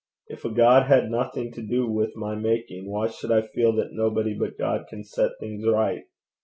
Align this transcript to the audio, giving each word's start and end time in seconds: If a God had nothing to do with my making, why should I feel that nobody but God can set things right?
If 0.25 0.43
a 0.45 0.49
God 0.49 0.87
had 0.87 1.11
nothing 1.11 1.51
to 1.51 1.61
do 1.61 1.85
with 1.87 2.15
my 2.15 2.33
making, 2.33 2.89
why 2.89 3.05
should 3.09 3.31
I 3.31 3.43
feel 3.43 3.71
that 3.73 3.93
nobody 3.93 4.33
but 4.33 4.57
God 4.57 4.87
can 4.89 5.03
set 5.03 5.33
things 5.39 5.63
right? 5.63 6.05